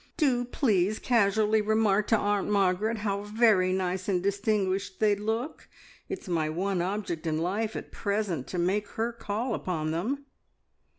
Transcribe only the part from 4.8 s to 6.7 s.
they look! It's my